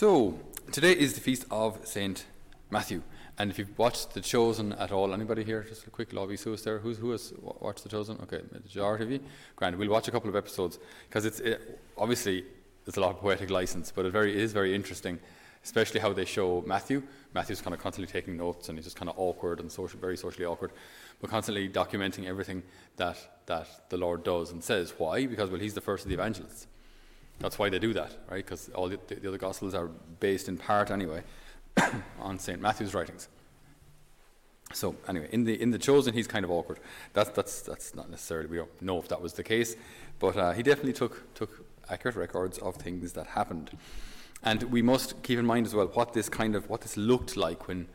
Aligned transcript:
So, 0.00 0.38
today 0.70 0.92
is 0.92 1.14
the 1.14 1.20
feast 1.20 1.44
of 1.50 1.84
Saint 1.84 2.24
Matthew. 2.70 3.02
And 3.36 3.50
if 3.50 3.58
you've 3.58 3.76
watched 3.76 4.14
The 4.14 4.20
Chosen 4.20 4.72
at 4.74 4.92
all, 4.92 5.12
anybody 5.12 5.42
here? 5.42 5.64
Just 5.64 5.88
a 5.88 5.90
quick 5.90 6.12
lobby. 6.12 6.36
Who 6.36 6.52
is 6.52 6.62
there? 6.62 6.78
Who's, 6.78 6.98
who 6.98 7.10
has 7.10 7.32
watched 7.40 7.82
The 7.82 7.88
Chosen? 7.88 8.16
Okay, 8.22 8.40
the 8.52 8.60
majority 8.60 9.02
of 9.02 9.10
you. 9.10 9.20
Grand. 9.56 9.74
We'll 9.74 9.88
watch 9.88 10.06
a 10.06 10.12
couple 10.12 10.30
of 10.30 10.36
episodes 10.36 10.78
because 11.08 11.24
it's 11.24 11.40
it, 11.40 11.80
obviously 11.96 12.44
there's 12.84 12.96
a 12.96 13.00
lot 13.00 13.10
of 13.10 13.18
poetic 13.18 13.50
license, 13.50 13.90
but 13.90 14.06
it, 14.06 14.12
very, 14.12 14.30
it 14.30 14.38
is 14.40 14.52
very 14.52 14.72
interesting, 14.72 15.18
especially 15.64 15.98
how 15.98 16.12
they 16.12 16.24
show 16.24 16.62
Matthew. 16.64 17.02
Matthew's 17.34 17.60
kind 17.60 17.74
of 17.74 17.80
constantly 17.80 18.12
taking 18.12 18.36
notes 18.36 18.68
and 18.68 18.78
he's 18.78 18.84
just 18.84 18.96
kind 18.96 19.08
of 19.08 19.18
awkward 19.18 19.58
and 19.58 19.72
social, 19.72 19.98
very 19.98 20.16
socially 20.16 20.44
awkward, 20.44 20.70
but 21.20 21.28
constantly 21.28 21.68
documenting 21.68 22.26
everything 22.26 22.62
that, 22.98 23.16
that 23.46 23.66
the 23.88 23.96
Lord 23.96 24.22
does 24.22 24.52
and 24.52 24.62
says. 24.62 24.94
Why? 24.96 25.26
Because, 25.26 25.50
well, 25.50 25.58
he's 25.58 25.74
the 25.74 25.80
first 25.80 26.04
of 26.04 26.08
the 26.08 26.14
evangelists. 26.14 26.68
That's 27.40 27.58
why 27.58 27.68
they 27.68 27.78
do 27.78 27.92
that, 27.94 28.16
right? 28.28 28.44
Because 28.44 28.68
all 28.70 28.88
the, 28.88 28.98
the, 29.06 29.28
other 29.28 29.38
Gospels 29.38 29.74
are 29.74 29.88
based 30.20 30.48
in 30.48 30.56
part, 30.56 30.90
anyway, 30.90 31.22
on 32.20 32.38
St. 32.38 32.60
Matthew's 32.60 32.94
writings. 32.94 33.28
So 34.72 34.96
anyway, 35.08 35.28
in 35.32 35.44
the 35.44 35.60
in 35.60 35.70
the 35.70 35.78
chosen, 35.78 36.12
he's 36.12 36.26
kind 36.26 36.44
of 36.44 36.50
awkward. 36.50 36.78
That's 37.14 37.30
that's 37.30 37.62
that's 37.62 37.94
not 37.94 38.10
necessarily. 38.10 38.48
We 38.48 38.56
don't 38.58 38.82
know 38.82 38.98
if 38.98 39.08
that 39.08 39.22
was 39.22 39.32
the 39.32 39.42
case, 39.42 39.76
but 40.18 40.36
uh, 40.36 40.52
he 40.52 40.62
definitely 40.62 40.92
took 40.92 41.32
took 41.34 41.64
accurate 41.88 42.16
records 42.16 42.58
of 42.58 42.76
things 42.76 43.14
that 43.14 43.28
happened, 43.28 43.70
and 44.42 44.64
we 44.64 44.82
must 44.82 45.22
keep 45.22 45.38
in 45.38 45.46
mind 45.46 45.64
as 45.64 45.74
well 45.74 45.86
what 45.86 46.12
this 46.12 46.28
kind 46.28 46.54
of 46.54 46.68
what 46.68 46.82
this 46.82 46.98
looked 46.98 47.34
like 47.34 47.66
when 47.66 47.88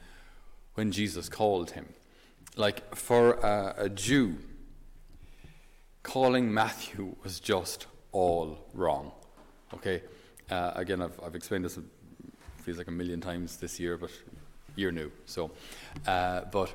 when 0.74 0.92
Jesus 0.92 1.30
called 1.30 1.72
him. 1.72 1.90
Like 2.56 2.96
for 2.96 3.34
a, 3.34 3.76
a 3.78 3.90
Jew, 3.90 4.38
calling 6.02 6.52
Matthew 6.52 7.16
was 7.24 7.40
just 7.40 7.86
all 8.12 8.58
wrong. 8.74 9.12
Okay, 9.74 10.02
uh, 10.50 10.72
again, 10.76 11.02
I've, 11.02 11.20
I've 11.24 11.36
explained 11.36 11.66
this 11.66 11.80
feels 12.64 12.78
like 12.78 12.88
a 12.88 12.92
million 12.92 13.20
times 13.20 13.58
this 13.58 13.80
year, 13.80 13.98
but 13.98 14.12
you're 14.76 14.92
new. 14.92 15.12
So, 15.26 15.52
uh, 16.08 16.42
but 16.52 16.74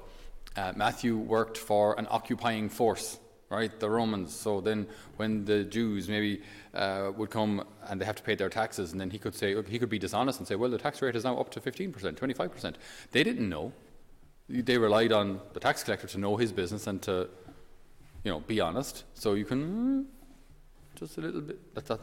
uh, 0.57 0.73
Matthew 0.77 1.17
worked 1.17 1.57
for 1.57 1.99
an 1.99 2.07
occupying 2.11 2.69
force, 2.69 3.19
right? 3.51 3.79
The 3.79 3.89
Romans. 3.89 4.35
So 4.35 4.61
then, 4.61 4.87
when 5.17 5.45
the 5.45 5.65
Jews 5.65 6.09
maybe 6.09 6.43
uh, 6.75 7.13
would 7.17 7.31
come 7.31 7.65
and 7.89 8.01
they 8.01 8.05
have 8.05 8.17
to 8.17 8.23
pay 8.23 8.35
their 8.35 8.51
taxes, 8.51 8.93
and 8.93 9.01
then 9.01 9.11
he 9.11 9.19
could 9.19 9.35
say 9.35 9.61
he 9.63 9.79
could 9.79 9.89
be 9.89 9.99
dishonest 9.99 10.39
and 10.39 10.49
say, 10.49 10.57
well, 10.57 10.71
the 10.71 10.79
tax 10.79 11.01
rate 11.01 11.17
is 11.17 11.25
now 11.25 11.39
up 11.39 11.51
to 11.53 11.61
15%, 11.61 11.93
25%. 11.93 12.75
They 13.13 13.25
didn't 13.25 13.49
know. 13.49 13.73
They 14.49 14.79
relied 14.79 15.13
on 15.13 15.41
the 15.53 15.61
tax 15.61 15.85
collector 15.85 16.07
to 16.09 16.19
know 16.19 16.37
his 16.37 16.53
business 16.53 16.87
and 16.87 17.01
to, 17.03 17.29
you 18.25 18.31
know, 18.33 18.41
be 18.41 18.61
honest. 18.61 19.05
So 19.15 19.35
you 19.35 19.45
can 19.45 20.07
just 20.99 21.19
a 21.19 21.21
little 21.21 21.41
bit. 21.41 21.59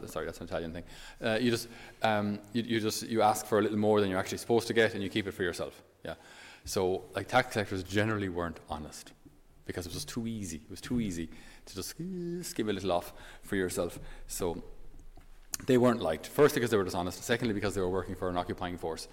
Sorry, 0.08 0.26
that's 0.26 0.38
an 0.40 0.46
Italian 0.46 0.72
thing. 0.72 0.84
Uh, 1.22 1.38
you 1.40 1.50
just 1.50 1.68
um, 2.02 2.38
you, 2.52 2.62
you, 2.62 2.80
just 2.80 3.02
you 3.04 3.22
ask 3.22 3.46
for 3.46 3.58
a 3.58 3.62
little 3.62 3.78
more 3.78 4.00
than 4.00 4.10
you're 4.10 4.18
actually 4.18 4.38
supposed 4.38 4.66
to 4.68 4.74
get, 4.74 4.94
and 4.94 5.02
you 5.02 5.08
keep 5.08 5.26
it 5.26 5.32
for 5.32 5.42
yourself. 5.42 5.82
Yeah. 6.04 6.14
So 6.64 7.04
like 7.14 7.28
tax 7.28 7.52
collectors 7.52 7.82
generally 7.82 8.28
weren't 8.28 8.60
honest 8.68 9.12
because 9.66 9.86
it 9.86 9.94
was 9.94 10.04
too 10.04 10.26
easy. 10.26 10.56
It 10.56 10.70
was 10.70 10.80
too 10.80 11.00
easy 11.00 11.28
to 11.66 11.74
just, 11.74 11.96
give 12.54 12.68
a 12.68 12.72
little 12.72 12.92
off 12.92 13.12
for 13.42 13.56
yourself. 13.56 13.98
So 14.28 14.62
they 15.66 15.78
weren't 15.78 16.00
liked. 16.00 16.26
Firstly, 16.26 16.60
because 16.60 16.70
they 16.70 16.76
were 16.76 16.84
dishonest. 16.84 17.22
Secondly, 17.22 17.54
because 17.54 17.74
they 17.74 17.80
were 17.80 17.90
working 17.90 18.14
for 18.14 18.28
an 18.28 18.36
occupying 18.36 18.78
force. 18.78 19.08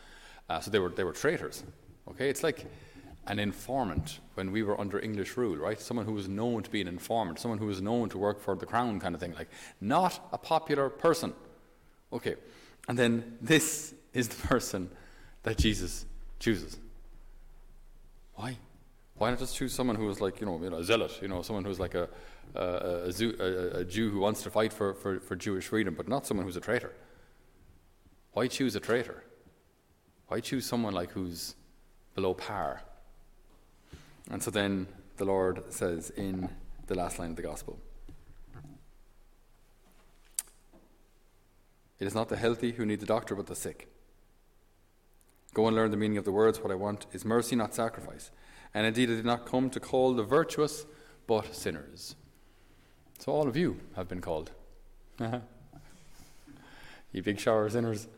Uh, 0.50 0.60
so 0.60 0.72
they 0.72 0.80
were 0.80 0.90
they 0.90 1.04
were 1.04 1.14
traitors. 1.14 1.64
Okay, 2.10 2.30
it's 2.30 2.44
like 2.44 2.66
an 3.28 3.40
informant 3.40 4.20
when 4.34 4.52
we 4.52 4.64
were 4.64 4.80
under 4.80 5.00
English 5.00 5.38
rule, 5.38 5.56
right? 5.56 5.80
Someone 5.80 6.06
who 6.06 6.14
was 6.14 6.28
known 6.28 6.64
to 6.64 6.70
be 6.70 6.82
an 6.82 6.88
informant, 6.88 7.40
someone 7.40 7.58
who 7.58 7.66
was 7.66 7.82
known 7.82 8.10
to 8.10 8.18
work 8.18 8.42
for 8.42 8.56
the 8.56 8.66
crown, 8.66 9.00
kind 9.00 9.16
of 9.16 9.22
thing, 9.22 9.34
like 9.34 9.50
not 9.80 10.20
a 10.32 10.38
popular 10.38 10.90
person. 10.90 11.34
Okay, 12.12 12.36
and 12.88 12.98
then 12.98 13.38
this 13.42 13.94
is 14.14 14.28
the 14.28 14.48
person 14.48 14.90
that 15.44 15.58
Jesus 15.58 16.06
chooses. 16.40 16.78
Why? 18.36 18.58
Why 19.16 19.30
not 19.30 19.40
just 19.40 19.56
choose 19.56 19.74
someone 19.74 19.96
who 19.96 20.10
is 20.10 20.20
like, 20.20 20.42
you 20.42 20.46
know, 20.46 20.60
you 20.62 20.70
know 20.70 20.78
a 20.78 20.84
zealot, 20.84 21.20
you 21.22 21.28
know, 21.28 21.42
someone 21.44 21.64
who's 21.64 21.80
like 21.80 21.96
a, 21.96 22.10
a, 22.56 22.62
a, 22.62 23.12
a, 23.40 23.80
a 23.80 23.86
Jew 23.86 24.10
who 24.10 24.20
wants 24.20 24.44
to 24.44 24.50
fight 24.50 24.74
for, 24.74 24.94
for, 24.96 25.20
for 25.20 25.36
Jewish 25.36 25.68
freedom, 25.68 25.94
but 25.94 26.08
not 26.08 26.26
someone 26.26 26.46
who's 26.46 26.58
a 26.58 26.62
traitor? 26.62 26.92
Why 28.34 28.48
choose 28.48 28.76
a 28.76 28.80
traitor? 28.80 29.24
Why 30.28 30.40
choose 30.40 30.66
someone 30.66 30.94
like 30.94 31.12
who's 31.12 31.56
below 32.16 32.34
par? 32.34 32.82
And 34.32 34.42
so 34.42 34.52
then 34.52 34.88
the 35.18 35.26
Lord 35.26 35.64
says 35.70 36.10
in 36.12 36.50
the 36.88 36.96
last 36.96 37.20
line 37.20 37.32
of 37.32 37.36
the 37.36 37.42
gospel 37.42 37.80
It 42.04 42.08
is 42.08 42.16
not 42.16 42.28
the 42.28 42.36
healthy 42.36 42.74
who 42.74 42.86
need 42.86 43.00
the 43.00 43.06
doctor, 43.06 43.34
but 43.34 43.48
the 43.48 43.56
sick. 43.56 43.88
Go 45.54 45.68
and 45.68 45.76
learn 45.76 45.90
the 45.90 45.96
meaning 45.96 46.18
of 46.18 46.26
the 46.26 46.34
words. 46.34 46.60
What 46.60 46.70
I 46.70 46.76
want 46.76 47.06
is 47.14 47.24
mercy, 47.24 47.56
not 47.56 47.74
sacrifice. 47.74 48.30
And 48.74 48.86
indeed, 48.86 49.10
I 49.10 49.16
did 49.16 49.24
not 49.24 49.46
come 49.46 49.70
to 49.70 49.80
call 49.80 50.14
the 50.14 50.24
virtuous, 50.24 50.86
but 51.28 51.56
sinners. 51.56 52.18
So 53.20 53.32
all 53.32 53.48
of 53.48 53.56
you 53.56 53.80
have 53.96 54.10
been 54.10 54.20
called. 54.20 54.52
you 57.14 57.24
big 57.24 57.40
shower 57.40 57.70
sinners. 57.70 58.10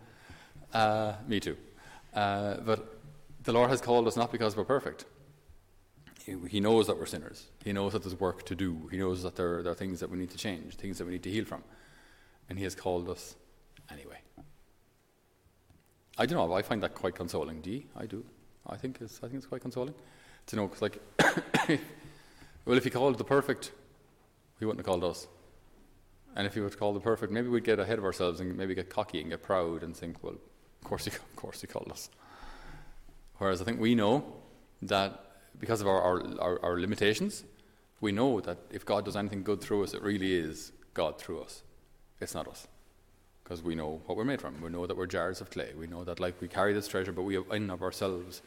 Uh, 0.74 1.14
me 1.28 1.40
too. 1.40 1.56
Uh, 2.14 2.56
but 2.66 2.98
the 3.44 3.52
Lord 3.52 3.70
has 3.70 3.82
called 3.82 4.08
us 4.08 4.16
not 4.16 4.32
because 4.32 4.58
we're 4.58 4.64
perfect, 4.64 5.06
he 6.26 6.60
knows 6.60 6.88
that 6.88 6.98
we're 6.98 7.06
sinners. 7.06 7.46
He 7.64 7.72
knows 7.72 7.94
that 7.94 8.02
there's 8.02 8.20
work 8.20 8.46
to 8.48 8.56
do. 8.56 8.88
He 8.90 8.98
knows 8.98 9.22
that 9.24 9.36
there, 9.36 9.62
there 9.62 9.72
are 9.72 9.76
things 9.76 10.00
that 10.00 10.10
we 10.10 10.18
need 10.18 10.32
to 10.32 10.38
change, 10.38 10.76
things 10.76 10.98
that 10.98 11.06
we 11.06 11.12
need 11.12 11.24
to 11.24 11.30
heal 11.30 11.46
from. 11.46 11.64
And 12.50 12.58
He 12.58 12.64
has 12.64 12.74
called 12.74 13.10
us 13.10 13.36
anyway. 13.92 14.18
I 16.18 16.26
don't 16.26 16.38
know. 16.38 16.54
I 16.54 16.64
find 16.64 16.82
that 16.82 16.96
quite 16.96 17.14
consoling. 17.14 17.62
Do 17.62 17.70
you? 17.70 17.84
I 17.96 18.08
do. 18.08 18.26
I 18.68 18.76
think 18.76 19.00
it's, 19.02 19.20
I 19.20 19.28
think 19.28 19.36
it's 19.36 19.46
quite 19.46 19.62
consoling 19.62 19.94
to 20.48 20.56
know, 20.56 20.68
because, 20.68 20.82
like, 20.82 21.00
well, 22.66 22.78
if 22.78 22.84
He 22.84 22.90
called 22.90 23.18
the 23.20 23.24
perfect, 23.24 23.72
He 24.60 24.66
wouldn't 24.66 24.80
have 24.80 24.92
called 24.92 25.04
us. 25.04 25.28
And 26.36 26.48
if 26.48 26.56
He 26.56 26.60
would 26.60 26.78
call 26.78 26.94
the 26.94 27.00
perfect, 27.00 27.32
maybe 27.32 27.50
we'd 27.50 27.64
get 27.64 27.80
ahead 27.80 28.00
of 28.00 28.04
ourselves 28.04 28.40
and 28.40 28.58
maybe 28.58 28.74
get 28.74 28.90
cocky 28.90 29.22
and 29.22 29.30
get 29.30 29.44
proud 29.44 29.84
and 29.84 29.96
think, 29.96 30.24
well, 30.24 30.34
of 30.34 30.88
course 30.88 31.06
He, 31.06 31.12
of 31.12 31.36
course 31.36 31.62
he 31.62 31.68
called 31.68 31.92
us. 31.92 32.10
Whereas 33.38 33.62
I 33.62 33.66
think 33.66 33.80
we 33.80 33.94
know 33.94 34.34
that 34.82 35.25
because 35.60 35.82
of 35.82 35.88
our, 35.88 36.02
our, 36.02 36.24
our, 36.40 36.64
our, 36.64 36.80
limitations, 36.80 37.44
we 38.02 38.12
know 38.12 38.42
that 38.42 38.58
if 38.72 38.86
God 38.86 39.06
does 39.06 39.16
anything 39.16 39.44
good 39.44 39.62
through 39.62 39.84
us, 39.84 39.94
it 39.94 40.02
really 40.02 40.34
is 40.34 40.72
God 40.94 41.18
through 41.18 41.42
us. 41.42 41.64
It's 42.20 42.34
not 42.34 42.48
us. 42.48 42.68
Because 43.44 43.62
we 43.62 43.76
know 43.76 44.02
what 44.06 44.18
we're 44.18 44.26
made 44.26 44.42
from. 44.42 44.60
We 44.62 44.70
know 44.70 44.88
that 44.88 44.98
we're 44.98 45.06
jars 45.06 45.42
of 45.42 45.50
clay. 45.50 45.74
We 45.78 45.88
know 45.88 46.04
that 46.04 46.20
like 46.20 46.42
we 46.42 46.48
carry 46.48 46.74
this 46.74 46.88
treasure, 46.88 47.12
but 47.12 47.24
we 47.24 47.38
in 47.52 47.70
of 47.70 47.82
ourselves 47.84 48.42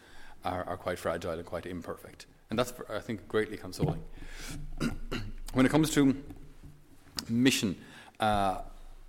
are, 0.44 0.64
are 0.64 0.76
quite 0.76 0.98
fragile 0.98 1.32
and 1.32 1.46
quite 1.46 1.66
imperfect. 1.66 2.26
And 2.50 2.58
that's, 2.58 2.72
I 2.88 2.98
think, 2.98 3.28
greatly 3.28 3.56
consoling. 3.56 4.02
when 5.52 5.66
it 5.66 5.68
comes 5.70 5.90
to 5.90 6.16
mission, 7.28 7.76
uh, 8.18 8.62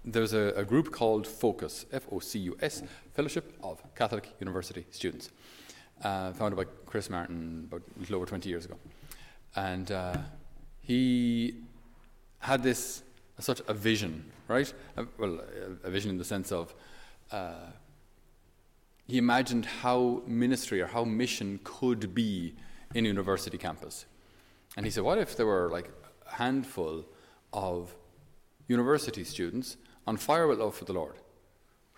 there's 0.05 0.33
a, 0.33 0.53
a, 0.55 0.63
group 0.63 0.91
called 0.91 1.25
Focus, 1.25 1.85
F 1.91 2.03
O 2.11 2.19
C 2.19 2.39
U 2.39 2.57
S, 2.61 2.83
Fellowship 3.13 3.57
of 3.63 3.81
Catholic 3.95 4.33
University 4.39 4.85
Students 4.91 5.29
uh, 6.03 6.33
founded 6.33 6.57
by 6.57 6.65
Curtis 6.85 7.09
Martin 7.09 7.67
about 7.67 7.81
a 7.95 7.99
little 7.99 8.17
over 8.17 8.25
20 8.25 8.49
years 8.49 8.65
ago. 8.65 8.75
And 9.55 9.91
uh, 9.91 10.17
he 10.81 11.55
had 12.39 12.63
this 12.63 13.03
such 13.39 13.61
a 13.67 13.73
vision, 13.73 14.31
right? 14.47 14.71
Uh, 14.97 15.05
well, 15.17 15.39
a, 15.83 15.87
a, 15.87 15.89
vision 15.89 16.11
in 16.11 16.17
the 16.17 16.25
sense 16.25 16.51
of 16.51 16.73
uh, 17.31 17.71
he 19.07 19.17
imagined 19.17 19.65
how 19.65 20.21
ministry 20.27 20.81
or 20.81 20.87
how 20.87 21.03
mission 21.03 21.59
could 21.63 22.13
be 22.13 22.53
in 22.93 23.05
a 23.05 23.07
university 23.07 23.57
campus. 23.57 24.05
And 24.77 24.85
he 24.85 24.91
said, 24.91 25.03
what 25.03 25.17
if 25.17 25.35
there 25.35 25.45
were 25.45 25.69
like 25.69 25.89
a 26.27 26.35
handful 26.35 27.05
of 27.53 27.95
university 28.67 29.23
students 29.23 29.77
on 30.05 30.17
fire 30.17 30.47
with 30.47 30.59
love 30.59 30.75
for 30.75 30.85
the 30.85 30.93
Lord? 30.93 31.16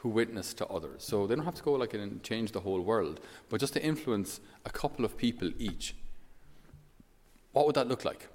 Who 0.02 0.10
witness 0.10 0.52
to 0.56 0.66
others. 0.68 1.04
So 1.04 1.28
they 1.28 1.36
don't 1.36 1.46
have 1.46 1.56
to 1.56 1.62
go 1.62 1.74
like 1.74 1.94
and 1.94 2.24
change 2.24 2.54
the 2.54 2.62
whole 2.62 2.82
world, 2.82 3.20
but 3.50 3.60
just 3.60 3.74
to 3.74 3.84
influence 3.84 4.40
a 4.66 4.72
couple 4.72 5.06
of 5.06 5.16
people 5.16 5.52
each. 5.60 5.96
What 7.52 7.68
would 7.68 7.76
that 7.76 7.88
look 7.88 8.04
like? 8.04 8.28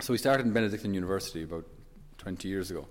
So 0.00 0.12
we 0.12 0.18
started 0.18 0.46
in 0.46 0.52
Benedictine 0.52 0.94
University 0.94 1.42
about 1.42 1.64
20 2.18 2.46
years 2.46 2.70
ago, 2.70 2.86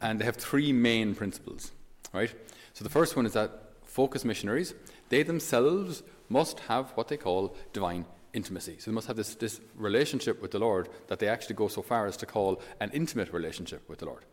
and 0.00 0.18
they 0.18 0.24
have 0.24 0.36
three 0.36 0.72
main 0.72 1.14
principles, 1.14 1.72
right? 2.14 2.34
So 2.72 2.82
the 2.82 2.90
first 2.90 3.14
one 3.14 3.26
is 3.26 3.34
that 3.34 3.50
focus 3.84 4.24
missionaries, 4.24 4.72
they 5.10 5.22
themselves 5.22 6.02
must 6.30 6.60
have 6.60 6.92
what 6.92 7.08
they 7.08 7.18
call 7.18 7.56
divine 7.74 8.06
intimacy. 8.32 8.76
So 8.78 8.90
they 8.90 8.94
must 8.94 9.06
have 9.06 9.16
this, 9.16 9.34
this 9.34 9.60
relationship 9.76 10.40
with 10.40 10.52
the 10.52 10.60
Lord 10.60 10.88
that 11.08 11.18
they 11.18 11.28
actually 11.28 11.56
go 11.56 11.68
so 11.68 11.82
far 11.82 12.06
as 12.06 12.16
to 12.18 12.26
call 12.26 12.62
an 12.80 12.90
intimate 12.94 13.34
relationship 13.34 13.86
with 13.86 13.98
the 13.98 14.06
Lord. 14.06 14.24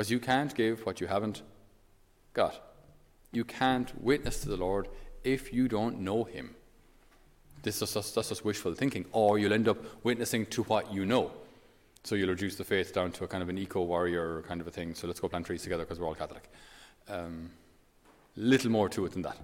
Because 0.00 0.10
you 0.10 0.18
can't 0.18 0.54
give 0.54 0.86
what 0.86 0.98
you 1.02 1.08
haven't 1.08 1.42
got. 2.32 2.58
You 3.32 3.44
can't 3.44 3.92
witness 4.02 4.40
to 4.40 4.48
the 4.48 4.56
Lord 4.56 4.88
if 5.24 5.52
you 5.52 5.68
don't 5.68 6.00
know 6.00 6.24
Him. 6.24 6.54
This 7.62 7.82
is 7.82 7.92
just, 7.92 8.14
just 8.14 8.42
wishful 8.42 8.72
thinking. 8.72 9.04
Or 9.12 9.38
you'll 9.38 9.52
end 9.52 9.68
up 9.68 9.76
witnessing 10.02 10.46
to 10.46 10.62
what 10.62 10.90
you 10.90 11.04
know. 11.04 11.32
So 12.02 12.14
you'll 12.14 12.30
reduce 12.30 12.56
the 12.56 12.64
faith 12.64 12.94
down 12.94 13.12
to 13.12 13.24
a 13.24 13.28
kind 13.28 13.42
of 13.42 13.50
an 13.50 13.58
eco 13.58 13.82
warrior 13.82 14.42
kind 14.48 14.62
of 14.62 14.66
a 14.66 14.70
thing. 14.70 14.94
So 14.94 15.06
let's 15.06 15.20
go 15.20 15.28
plant 15.28 15.44
trees 15.44 15.64
together 15.64 15.84
because 15.84 16.00
we're 16.00 16.06
all 16.06 16.14
Catholic. 16.14 16.48
um, 17.10 17.50
little 18.36 18.70
more 18.70 18.88
to 18.88 19.04
it 19.04 19.12
than 19.12 19.20
that. 19.20 19.36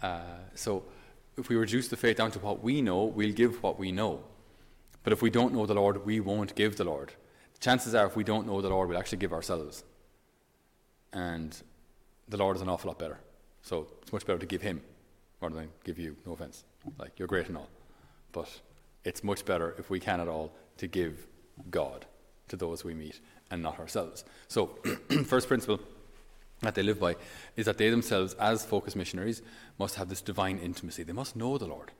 Uh, 0.00 0.20
so 0.54 0.84
if 1.36 1.48
we 1.48 1.56
reduce 1.56 1.88
the 1.88 1.96
faith 1.96 2.18
down 2.18 2.30
to 2.30 2.38
what 2.38 2.62
we 2.62 2.80
know, 2.80 3.06
we'll 3.06 3.34
give 3.34 3.60
what 3.60 3.76
we 3.76 3.90
know. 3.90 4.22
But 5.02 5.12
if 5.12 5.20
we 5.20 5.30
don't 5.30 5.52
know 5.52 5.66
the 5.66 5.74
Lord, 5.74 6.06
we 6.06 6.20
won't 6.20 6.54
give 6.54 6.76
the 6.76 6.84
Lord. 6.84 7.14
The 7.54 7.58
chances 7.58 7.92
are, 7.92 8.06
if 8.06 8.14
we 8.14 8.22
don't 8.22 8.46
know 8.46 8.60
the 8.60 8.68
Lord, 8.68 8.88
we'll 8.88 8.98
actually 8.98 9.18
give 9.18 9.32
ourselves. 9.32 9.82
And 11.16 11.56
the 12.28 12.36
Lord 12.36 12.56
is 12.56 12.62
an 12.62 12.68
awful 12.68 12.88
lot 12.88 12.98
better. 12.98 13.18
So 13.62 13.86
it's 14.02 14.12
much 14.12 14.26
better 14.26 14.38
to 14.38 14.46
give 14.46 14.60
Him 14.60 14.82
rather 15.40 15.56
than 15.56 15.70
give 15.82 15.98
you. 15.98 16.14
No 16.26 16.32
offense. 16.32 16.62
Like, 16.98 17.18
you're 17.18 17.26
great 17.26 17.48
and 17.48 17.56
all. 17.56 17.70
But 18.32 18.60
it's 19.02 19.24
much 19.24 19.46
better, 19.46 19.74
if 19.78 19.88
we 19.88 19.98
can 19.98 20.20
at 20.20 20.28
all, 20.28 20.52
to 20.76 20.86
give 20.86 21.26
God 21.70 22.04
to 22.48 22.56
those 22.56 22.84
we 22.84 22.92
meet 22.92 23.18
and 23.50 23.62
not 23.62 23.80
ourselves. 23.80 24.24
So, 24.46 24.78
first 25.24 25.48
principle 25.48 25.80
that 26.60 26.74
they 26.74 26.82
live 26.82 27.00
by 27.00 27.16
is 27.56 27.64
that 27.64 27.78
they 27.78 27.88
themselves, 27.88 28.34
as 28.34 28.66
focused 28.66 28.94
missionaries, 28.94 29.40
must 29.78 29.94
have 29.94 30.10
this 30.10 30.20
divine 30.20 30.58
intimacy. 30.58 31.02
They 31.02 31.14
must 31.14 31.34
know 31.34 31.56
the 31.56 31.66
Lord 31.66 31.92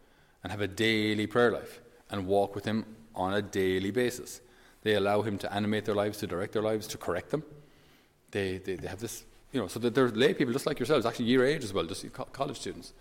and 0.43 0.51
have 0.51 0.61
a 0.61 0.69
daily 0.69 1.27
prayer 1.27 1.53
life 1.53 1.81
and 2.11 2.27
walk 2.27 2.55
with 2.55 2.67
Him 2.67 2.85
on 3.15 3.33
a 3.33 3.41
daily 3.41 3.91
basis. 3.91 4.43
They 4.83 4.95
allow 4.95 5.23
Him 5.23 5.39
to 5.39 5.53
animate 5.53 5.87
their 5.87 5.95
lives, 5.95 6.19
to 6.19 6.27
direct 6.27 6.53
their 6.53 6.63
lives, 6.63 6.87
to 6.89 6.99
correct 6.99 7.31
them. 7.31 7.45
They, 8.31 8.58
they, 8.58 8.76
they 8.76 8.88
have 8.88 9.00
this, 9.00 9.25
you 9.52 9.61
know, 9.61 9.69
so 9.69 9.78
that 9.81 9.94
they're 9.94 10.08
lay 10.08 10.34
people 10.34 10.52
just 10.52 10.67
like 10.67 10.78
yourselves, 10.78 11.06
actually 11.06 11.26
year 11.26 11.44
age 11.44 11.64
as 11.64 11.73
well, 11.73 11.84
just 11.84 12.05
college 12.32 12.58
students. 12.58 12.93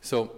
So, 0.00 0.32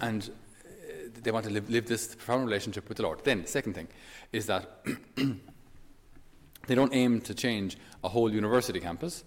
and 0.00 0.30
uh, 0.64 1.08
they 1.22 1.30
want 1.30 1.46
to 1.46 1.52
live, 1.52 1.68
live 1.70 1.86
this 1.86 2.14
profound 2.14 2.44
relationship 2.44 2.88
with 2.88 2.98
the 2.98 3.02
Lord. 3.02 3.24
Then, 3.24 3.46
second 3.46 3.74
thing 3.74 3.88
is 4.32 4.46
that 4.46 4.84
they 6.66 6.74
don't 6.74 6.94
aim 6.94 7.20
to 7.22 7.34
change 7.34 7.78
a 8.02 8.08
whole 8.08 8.32
university 8.32 8.80
campus 8.80 9.24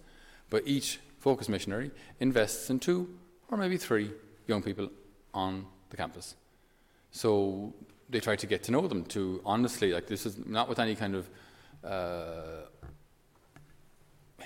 but 0.50 0.68
each 0.68 1.00
focus 1.20 1.50
missionary 1.50 1.92
invests 2.20 2.70
in 2.70 2.80
two 2.80 3.10
or 3.50 3.58
maybe 3.58 3.78
three 3.78 4.12
young 4.48 4.62
people 4.62 4.90
on 5.34 5.66
the 5.90 5.98
campus. 5.98 6.36
So 7.12 7.74
they 8.10 8.20
try 8.20 8.36
to 8.36 8.48
get 8.48 8.64
to 8.64 8.72
know 8.72 8.88
them, 8.88 9.04
to 9.06 9.42
honestly, 9.46 9.92
like 9.94 10.08
this 10.08 10.26
is 10.26 10.38
not 10.46 10.70
with 10.70 10.80
any 10.80 10.96
kind 10.96 11.16
of 11.16 11.30
uh, 11.84 12.68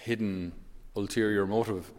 hidden 0.02 0.52
ulterior 0.96 1.46
motive, 1.46 1.92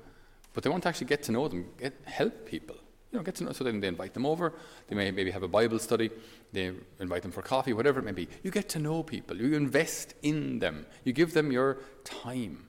but 0.52 0.62
they 0.62 0.70
want 0.70 0.82
to 0.82 0.88
actually 0.88 1.06
get 1.06 1.22
to 1.24 1.32
know 1.32 1.48
them, 1.48 1.66
get, 1.78 1.94
help 2.04 2.46
people. 2.46 2.76
You 3.10 3.18
know, 3.18 3.24
get 3.24 3.34
to 3.36 3.44
know, 3.44 3.52
so 3.52 3.62
then 3.64 3.80
they 3.80 3.88
invite 3.88 4.14
them 4.14 4.24
over. 4.24 4.54
They 4.88 4.96
may 4.96 5.10
maybe 5.10 5.30
have 5.30 5.42
a 5.42 5.48
Bible 5.48 5.78
study. 5.78 6.10
They 6.52 6.72
invite 6.98 7.22
them 7.22 7.30
for 7.30 7.42
coffee, 7.42 7.74
whatever 7.74 8.00
it 8.00 8.04
may 8.04 8.12
be. 8.12 8.26
You 8.42 8.50
get 8.50 8.70
to 8.70 8.78
know 8.78 9.02
people. 9.02 9.36
You 9.36 9.54
invest 9.54 10.14
in 10.22 10.58
them. 10.60 10.86
You 11.04 11.12
give 11.12 11.34
them 11.34 11.52
your 11.52 11.78
time 12.04 12.66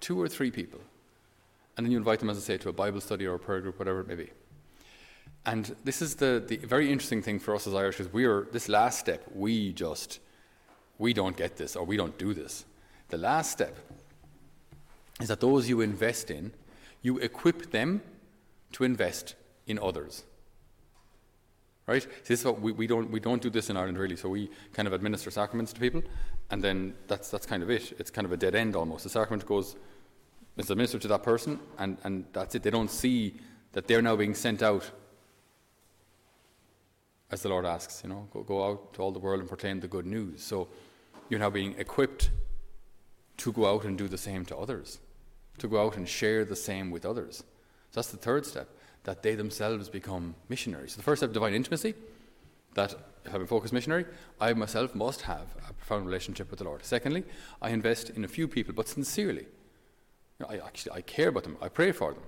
two 0.00 0.20
or 0.20 0.28
three 0.28 0.50
people. 0.50 0.80
And 1.76 1.86
then 1.86 1.92
you 1.92 1.98
invite 1.98 2.18
them, 2.18 2.30
as 2.30 2.36
I 2.36 2.40
say, 2.40 2.58
to 2.58 2.68
a 2.68 2.72
Bible 2.72 3.00
study 3.00 3.26
or 3.26 3.34
a 3.34 3.38
prayer 3.38 3.60
group, 3.60 3.78
whatever 3.78 4.00
it 4.00 4.08
may 4.08 4.16
be. 4.16 4.30
And 5.46 5.74
this 5.84 6.02
is 6.02 6.16
the, 6.16 6.42
the 6.46 6.56
very 6.56 6.90
interesting 6.90 7.22
thing 7.22 7.38
for 7.38 7.54
us 7.54 7.66
as 7.66 7.74
Irish, 7.74 7.98
because 7.98 8.12
we 8.12 8.24
are, 8.24 8.48
this 8.50 8.68
last 8.68 8.98
step, 8.98 9.24
we 9.34 9.72
just, 9.72 10.18
we 10.98 11.12
don't 11.12 11.36
get 11.36 11.56
this 11.56 11.76
or 11.76 11.84
we 11.84 11.96
don't 11.96 12.16
do 12.18 12.34
this. 12.34 12.64
The 13.08 13.18
last 13.18 13.52
step 13.52 13.76
is 15.20 15.28
that 15.28 15.40
those 15.40 15.68
you 15.68 15.80
invest 15.80 16.30
in, 16.30 16.52
you 17.02 17.18
equip 17.18 17.70
them 17.70 18.02
to 18.72 18.84
invest 18.84 19.34
in 19.66 19.78
others. 19.78 20.24
Right? 21.86 22.02
So 22.02 22.08
this 22.26 22.40
is 22.40 22.46
what 22.46 22.60
we, 22.60 22.72
we, 22.72 22.86
don't, 22.86 23.10
we 23.10 23.20
don't 23.20 23.42
do 23.42 23.50
this 23.50 23.68
in 23.68 23.76
Ireland 23.76 23.98
really. 23.98 24.16
So 24.16 24.28
we 24.28 24.50
kind 24.72 24.88
of 24.88 24.94
administer 24.94 25.30
sacraments 25.30 25.72
to 25.74 25.80
people, 25.80 26.02
and 26.50 26.62
then 26.62 26.94
that's, 27.06 27.30
that's 27.30 27.46
kind 27.46 27.62
of 27.62 27.70
it. 27.70 27.94
It's 27.98 28.10
kind 28.10 28.24
of 28.24 28.32
a 28.32 28.36
dead 28.36 28.54
end 28.54 28.74
almost. 28.74 29.04
The 29.04 29.10
sacrament 29.10 29.46
goes 29.46 29.76
it's 30.56 30.70
administered 30.70 31.02
to 31.02 31.08
that 31.08 31.22
person, 31.22 31.58
and, 31.78 31.98
and 32.04 32.24
that's 32.32 32.54
it. 32.54 32.62
They 32.62 32.70
don't 32.70 32.90
see 32.90 33.34
that 33.72 33.88
they're 33.88 34.02
now 34.02 34.14
being 34.14 34.34
sent 34.34 34.62
out, 34.62 34.88
as 37.30 37.42
the 37.42 37.48
Lord 37.48 37.66
asks, 37.66 38.02
you 38.04 38.10
know, 38.10 38.28
go, 38.32 38.42
go 38.42 38.64
out 38.64 38.94
to 38.94 39.02
all 39.02 39.10
the 39.10 39.18
world 39.18 39.40
and 39.40 39.48
proclaim 39.48 39.80
the 39.80 39.88
good 39.88 40.06
news. 40.06 40.42
So 40.42 40.68
you're 41.28 41.40
now 41.40 41.50
being 41.50 41.74
equipped 41.78 42.30
to 43.38 43.52
go 43.52 43.66
out 43.66 43.84
and 43.84 43.98
do 43.98 44.08
the 44.08 44.18
same 44.18 44.44
to 44.46 44.56
others, 44.56 45.00
to 45.58 45.68
go 45.68 45.84
out 45.84 45.96
and 45.96 46.08
share 46.08 46.44
the 46.44 46.56
same 46.56 46.90
with 46.90 47.04
others. 47.04 47.38
So 47.90 48.00
that's 48.00 48.10
the 48.10 48.16
third 48.16 48.46
step, 48.46 48.68
that 49.04 49.22
they 49.22 49.34
themselves 49.34 49.88
become 49.88 50.34
missionaries. 50.48 50.92
So 50.92 50.96
the 50.96 51.02
first 51.02 51.20
step, 51.20 51.32
divine 51.32 51.54
intimacy, 51.54 51.94
that 52.74 52.94
if 53.24 53.34
I'm 53.34 53.42
a 53.42 53.46
focused 53.46 53.72
missionary, 53.72 54.04
I 54.40 54.52
myself 54.52 54.94
must 54.94 55.22
have 55.22 55.46
a 55.68 55.72
profound 55.72 56.06
relationship 56.06 56.50
with 56.50 56.58
the 56.58 56.64
Lord. 56.64 56.84
Secondly, 56.84 57.24
I 57.62 57.70
invest 57.70 58.10
in 58.10 58.24
a 58.24 58.28
few 58.28 58.48
people, 58.48 58.74
but 58.74 58.88
sincerely. 58.88 59.46
You 60.38 60.40
know, 60.40 60.46
I 60.48 60.66
actually 60.66 60.92
I 60.92 61.00
care 61.00 61.28
about 61.28 61.44
them. 61.44 61.56
I 61.62 61.68
pray 61.68 61.92
for 61.92 62.12
them. 62.12 62.22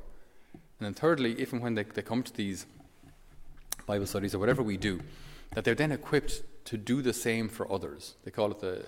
And 0.79 0.87
then 0.87 0.95
thirdly, 0.95 1.41
if 1.41 1.53
and 1.53 1.63
when 1.63 1.75
they, 1.75 1.83
they 1.83 2.03
come 2.03 2.23
to 2.23 2.33
these 2.33 2.67
Bible 3.87 4.07
studies 4.07 4.35
or 4.35 4.39
whatever 4.39 4.63
we 4.63 4.77
do, 4.77 5.01
that 5.55 5.65
they're 5.65 5.75
then 5.75 5.93
equipped 5.93 6.43
to 6.67 6.77
do 6.77 7.03
the 7.03 7.13
same 7.13 7.49
for 7.49 7.71
others. 7.71 8.15
They 8.25 8.31
call 8.31 8.51
it 8.51 8.61
the 8.61 8.87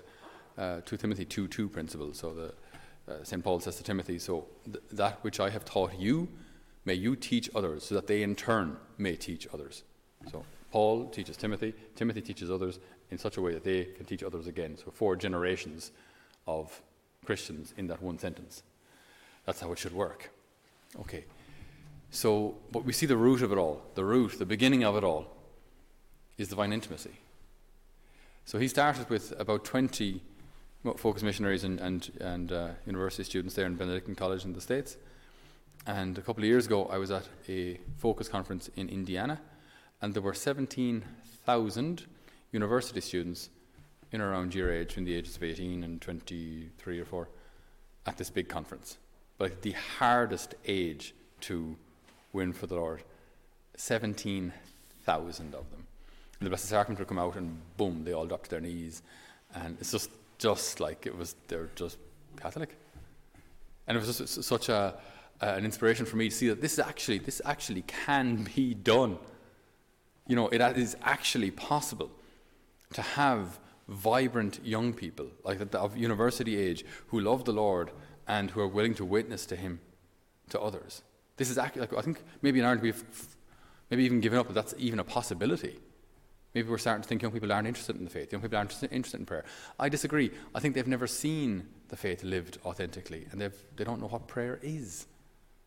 uh, 0.59 0.81
2 0.81 0.97
Timothy 0.97 1.25
2 1.25 1.47
2 1.47 1.69
principle. 1.69 2.13
So 2.13 2.33
the 2.33 2.53
uh, 3.11 3.23
St. 3.23 3.43
Paul 3.43 3.59
says 3.59 3.77
to 3.77 3.83
Timothy, 3.83 4.19
So 4.19 4.45
th- 4.65 4.83
that 4.91 5.23
which 5.23 5.39
I 5.39 5.49
have 5.49 5.65
taught 5.65 5.97
you, 5.97 6.27
may 6.85 6.93
you 6.93 7.15
teach 7.15 7.49
others, 7.55 7.85
so 7.85 7.95
that 7.95 8.07
they 8.07 8.21
in 8.21 8.35
turn 8.35 8.77
may 8.97 9.15
teach 9.15 9.47
others. 9.53 9.83
So 10.31 10.43
Paul 10.71 11.07
teaches 11.09 11.37
Timothy, 11.37 11.73
Timothy 11.95 12.21
teaches 12.21 12.51
others 12.51 12.79
in 13.09 13.17
such 13.17 13.37
a 13.37 13.41
way 13.41 13.53
that 13.53 13.63
they 13.63 13.85
can 13.85 14.05
teach 14.05 14.21
others 14.21 14.47
again. 14.47 14.77
So 14.77 14.91
four 14.91 15.15
generations 15.15 15.91
of 16.45 16.81
Christians 17.25 17.73
in 17.77 17.87
that 17.87 18.01
one 18.01 18.19
sentence. 18.19 18.63
That's 19.45 19.61
how 19.61 19.71
it 19.71 19.79
should 19.79 19.93
work. 19.93 20.29
Okay. 20.99 21.25
So, 22.11 22.55
but 22.71 22.85
we 22.85 22.93
see 22.93 23.05
the 23.05 23.17
root 23.17 23.41
of 23.41 23.51
it 23.51 23.57
all. 23.57 23.81
The 23.95 24.03
root, 24.03 24.39
the 24.39 24.45
beginning 24.45 24.83
of 24.83 24.95
it 24.95 25.03
all, 25.03 25.27
is 26.37 26.49
divine 26.49 26.73
intimacy. 26.73 27.19
So 28.45 28.57
he 28.57 28.67
started 28.67 29.09
with 29.09 29.33
about 29.39 29.63
20 29.63 30.21
focus 30.97 31.23
missionaries 31.23 31.63
and, 31.63 31.79
and, 31.79 32.11
and 32.21 32.51
uh, 32.51 32.69
university 32.85 33.23
students 33.23 33.55
there 33.55 33.65
in 33.65 33.75
Benedictine 33.75 34.15
College 34.15 34.45
in 34.45 34.53
the 34.53 34.61
States. 34.61 34.97
And 35.85 36.17
a 36.17 36.21
couple 36.21 36.43
of 36.43 36.47
years 36.47 36.65
ago, 36.65 36.85
I 36.85 36.97
was 36.97 37.11
at 37.11 37.27
a 37.47 37.79
focus 37.97 38.27
conference 38.27 38.69
in 38.75 38.89
Indiana, 38.89 39.39
and 40.01 40.13
there 40.13 40.21
were 40.21 40.33
17,000 40.33 42.05
university 42.51 43.01
students 43.01 43.49
in 44.11 44.21
around 44.21 44.55
your 44.55 44.71
age, 44.73 44.93
from 44.93 45.05
the 45.05 45.13
ages 45.13 45.35
of 45.35 45.43
18 45.43 45.83
and 45.83 46.01
23 46.01 46.99
or 46.99 47.05
4, 47.05 47.29
at 48.05 48.17
this 48.17 48.29
big 48.29 48.49
conference 48.49 48.97
like 49.39 49.61
the 49.61 49.71
hardest 49.71 50.55
age 50.65 51.15
to 51.41 51.75
win 52.33 52.53
for 52.53 52.67
the 52.67 52.75
Lord. 52.75 53.03
17,000 53.77 55.45
of 55.55 55.71
them. 55.71 55.87
And 56.39 56.45
the 56.45 56.49
Blessed 56.49 56.65
Sacrament 56.65 56.99
would 56.99 57.07
come 57.07 57.19
out 57.19 57.35
and 57.35 57.59
boom, 57.77 58.03
they 58.03 58.13
all 58.13 58.25
dropped 58.25 58.45
to 58.45 58.49
their 58.51 58.61
knees. 58.61 59.01
And 59.55 59.77
it's 59.79 59.91
just, 59.91 60.11
just 60.39 60.79
like 60.79 61.05
it 61.05 61.15
was, 61.15 61.35
they're 61.47 61.69
just 61.75 61.97
Catholic. 62.37 62.75
And 63.87 63.95
it 63.97 63.99
was 64.05 64.17
just 64.17 64.43
such 64.43 64.69
a, 64.69 64.95
uh, 65.41 65.45
an 65.45 65.65
inspiration 65.65 66.05
for 66.05 66.15
me 66.15 66.29
to 66.29 66.35
see 66.35 66.49
that 66.49 66.61
this 66.61 66.79
actually, 66.79 67.19
this 67.19 67.41
actually 67.45 67.83
can 67.83 68.47
be 68.55 68.73
done. 68.73 69.17
You 70.27 70.35
know, 70.35 70.47
it 70.47 70.61
is 70.77 70.95
actually 71.01 71.51
possible 71.51 72.11
to 72.93 73.01
have 73.01 73.59
vibrant 73.87 74.59
young 74.63 74.93
people, 74.93 75.27
like 75.43 75.59
of 75.73 75.97
university 75.97 76.57
age, 76.57 76.85
who 77.07 77.19
love 77.19 77.45
the 77.45 77.53
Lord 77.53 77.91
and 78.27 78.51
who 78.51 78.61
are 78.61 78.67
willing 78.67 78.93
to 78.95 79.05
witness 79.05 79.45
to 79.47 79.55
Him 79.55 79.79
to 80.49 80.59
others. 80.59 81.01
This 81.37 81.49
is 81.49 81.57
actually, 81.57 81.81
like, 81.81 81.97
I 81.97 82.01
think 82.01 82.21
maybe 82.41 82.59
in 82.59 82.65
Ireland 82.65 82.81
we've 82.81 83.03
maybe 83.89 84.03
even 84.03 84.19
given 84.19 84.37
up 84.37 84.47
that 84.47 84.53
that's 84.53 84.75
even 84.77 84.99
a 84.99 85.03
possibility. 85.03 85.79
Maybe 86.53 86.67
we're 86.67 86.79
starting 86.79 87.03
to 87.03 87.07
think 87.07 87.21
young 87.21 87.31
people 87.31 87.51
aren't 87.51 87.67
interested 87.67 87.95
in 87.95 88.03
the 88.03 88.09
faith, 88.09 88.31
young 88.31 88.41
people 88.41 88.57
aren't 88.57 88.71
interested 88.91 89.19
in 89.19 89.25
prayer. 89.25 89.45
I 89.79 89.89
disagree. 89.89 90.31
I 90.55 90.59
think 90.59 90.75
they've 90.75 90.87
never 90.87 91.07
seen 91.07 91.67
the 91.89 91.95
faith 91.95 92.23
lived 92.23 92.57
authentically, 92.65 93.27
and 93.31 93.39
they've, 93.39 93.55
they 93.75 93.83
don't 93.83 94.01
know 94.01 94.07
what 94.07 94.27
prayer 94.27 94.59
is. 94.63 95.05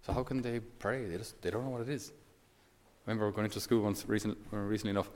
So 0.02 0.12
how 0.12 0.24
can 0.24 0.42
they 0.42 0.58
pray? 0.60 1.06
They 1.06 1.16
just 1.16 1.40
they 1.42 1.50
don't 1.50 1.64
know 1.64 1.70
what 1.70 1.82
it 1.82 1.88
is. 1.88 2.12
I 3.06 3.10
remember 3.10 3.30
going 3.30 3.44
into 3.44 3.60
school 3.60 3.82
once 3.82 4.04
recent, 4.08 4.36
recently 4.50 4.90
enough, 4.90 5.10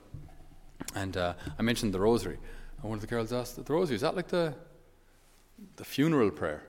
and 0.95 1.15
uh, 1.17 1.33
I 1.59 1.61
mentioned 1.61 1.93
the 1.93 1.99
rosary, 1.99 2.37
and 2.81 2.89
one 2.89 2.95
of 2.95 3.01
the 3.01 3.07
girls 3.07 3.33
asked, 3.33 3.63
"The 3.63 3.73
rosary 3.73 3.95
is 3.95 4.01
that 4.01 4.15
like 4.15 4.29
the 4.29 4.53
the 5.75 5.83
funeral 5.83 6.31
prayer?" 6.31 6.63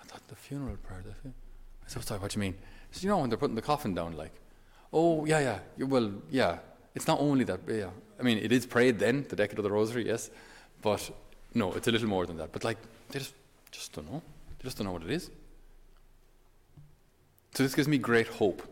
I 0.00 0.04
thought 0.04 0.26
the 0.28 0.36
funeral 0.36 0.76
prayer. 0.76 1.02
The 1.06 1.14
fu-. 1.14 1.28
I 1.28 1.88
said, 1.88 2.04
sorry, 2.04 2.20
what 2.20 2.30
do 2.30 2.38
you 2.38 2.40
mean? 2.40 2.54
He 2.90 2.94
said, 2.94 3.02
you 3.04 3.10
know 3.10 3.18
when 3.18 3.28
they're 3.30 3.38
putting 3.38 3.56
the 3.56 3.62
coffin 3.62 3.94
down, 3.94 4.16
like, 4.16 4.32
oh 4.92 5.26
yeah, 5.26 5.58
yeah, 5.76 5.84
well, 5.84 6.12
yeah. 6.30 6.58
It's 6.94 7.06
not 7.06 7.20
only 7.20 7.44
that, 7.44 7.60
yeah. 7.68 7.90
I 8.18 8.22
mean, 8.22 8.38
it 8.38 8.52
is 8.52 8.66
prayed 8.66 8.98
then, 8.98 9.24
the 9.28 9.36
decade 9.36 9.58
of 9.58 9.64
the 9.64 9.70
Rosary, 9.70 10.06
yes, 10.06 10.30
but 10.82 11.10
no, 11.54 11.72
it's 11.72 11.86
a 11.88 11.92
little 11.92 12.08
more 12.08 12.26
than 12.26 12.36
that. 12.38 12.52
But 12.52 12.64
like, 12.64 12.78
they 13.10 13.18
just 13.18 13.34
just 13.70 13.92
don't 13.92 14.10
know. 14.10 14.22
They 14.58 14.64
just 14.64 14.76
don't 14.76 14.86
know 14.86 14.92
what 14.92 15.02
it 15.02 15.10
is. 15.10 15.30
So 17.54 17.62
this 17.62 17.74
gives 17.74 17.88
me 17.88 17.98
great 17.98 18.26
hope, 18.26 18.62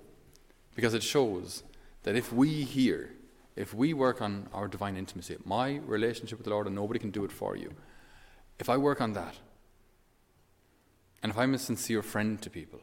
because 0.74 0.94
it 0.94 1.02
shows 1.02 1.62
that 2.02 2.16
if 2.16 2.32
we 2.32 2.64
here, 2.64 3.10
if 3.56 3.74
we 3.74 3.94
work 3.94 4.20
on 4.20 4.48
our 4.52 4.68
divine 4.68 4.96
intimacy, 4.96 5.36
my 5.44 5.76
relationship 5.86 6.38
with 6.38 6.44
the 6.44 6.50
Lord, 6.50 6.66
and 6.66 6.76
nobody 6.76 7.00
can 7.00 7.10
do 7.10 7.24
it 7.24 7.32
for 7.32 7.56
you, 7.56 7.72
if 8.58 8.68
I 8.68 8.76
work 8.76 9.00
on 9.00 9.12
that, 9.12 9.36
And 11.22 11.32
if 11.32 11.38
I'm 11.38 11.54
a 11.54 11.58
sincere 11.58 12.02
friend 12.02 12.40
to 12.42 12.50
people, 12.50 12.80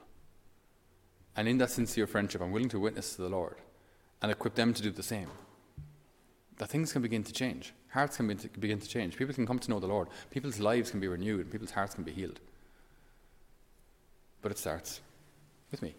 and 1.36 1.48
in 1.48 1.58
that 1.60 1.72
sincere 1.72 2.08
friendship, 2.08 2.42
I'm 2.42 2.52
willing 2.52 2.70
to 2.70 2.80
witness 2.80 3.16
to 3.16 3.22
the 3.22 3.30
Lord 3.30 3.58
and 4.22 4.32
equip 4.32 4.56
them 4.56 4.74
to 4.74 4.82
do 4.82 4.92
the 4.92 5.04
same, 5.04 5.30
that 6.58 6.70
things 6.70 6.94
can 6.94 7.02
begin 7.02 7.24
to 7.24 7.34
change. 7.34 7.74
Hearts 7.90 8.18
can 8.18 8.28
begin 8.60 8.80
to 8.80 8.88
change. 8.88 9.16
People 9.16 9.34
can 9.34 9.48
come 9.48 9.60
to 9.60 9.70
know 9.70 9.80
the 9.80 9.88
Lord. 9.88 10.10
People's 10.30 10.60
lives 10.60 10.92
can 10.92 11.00
be 11.00 11.08
renewed, 11.08 11.42
and 11.42 11.52
people's 11.52 11.72
hearts 11.72 11.96
can 11.96 12.04
be 12.04 12.12
healed. 12.12 12.40
But 14.42 14.52
it 14.52 14.58
starts 14.58 15.00
with 15.72 15.82
me. 15.82 15.96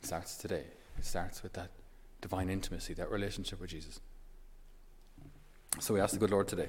It 0.00 0.06
starts 0.06 0.36
today. 0.36 0.64
It 0.98 1.04
starts 1.04 1.42
with 1.42 1.52
that 1.54 1.70
divine 2.20 2.48
intimacy, 2.48 2.94
that 2.94 3.10
relationship 3.10 3.60
with 3.60 3.70
Jesus. 3.70 4.00
So 5.80 5.94
we 5.94 6.00
ask 6.00 6.12
the 6.12 6.20
good 6.20 6.30
Lord 6.30 6.46
today, 6.46 6.68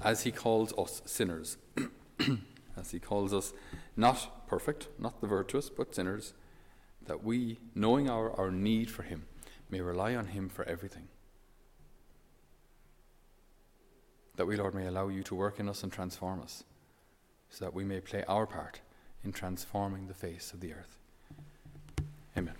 as 0.00 0.22
He 0.22 0.30
calls 0.30 0.72
us 0.78 1.02
sinners, 1.04 1.56
as 2.76 2.92
He 2.92 3.00
calls 3.00 3.34
us 3.34 3.52
not 3.96 4.46
perfect, 4.46 4.88
not 4.98 5.20
the 5.20 5.26
virtuous, 5.26 5.68
but 5.68 5.94
sinners, 5.94 6.32
that 7.06 7.24
we, 7.24 7.58
knowing 7.74 8.08
our, 8.08 8.30
our 8.38 8.50
need 8.50 8.90
for 8.90 9.02
Him, 9.02 9.24
may 9.74 9.80
rely 9.80 10.14
on 10.14 10.26
Him 10.26 10.48
for 10.48 10.64
everything. 10.66 11.08
That 14.36 14.46
we, 14.46 14.54
Lord, 14.54 14.72
may 14.72 14.86
allow 14.86 15.08
you 15.08 15.24
to 15.24 15.34
work 15.34 15.58
in 15.58 15.68
us 15.68 15.82
and 15.82 15.92
transform 15.92 16.40
us, 16.40 16.62
so 17.50 17.64
that 17.64 17.74
we 17.74 17.82
may 17.82 18.00
play 18.00 18.22
our 18.28 18.46
part 18.46 18.80
in 19.24 19.32
transforming 19.32 20.06
the 20.06 20.14
face 20.14 20.52
of 20.52 20.60
the 20.60 20.72
earth. 20.74 20.96
Amen. 22.38 22.54